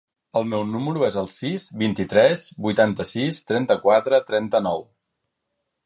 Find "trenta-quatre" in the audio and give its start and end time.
3.53-4.23